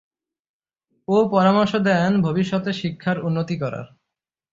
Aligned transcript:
ও 1.07 1.15
পরামর্শ 1.29 1.73
দেন 1.87 2.11
ভবিষ্যতে 2.21 2.71
শিক্ষার 2.73 3.17
উন্নতি 3.19 3.55
করার। 3.57 3.85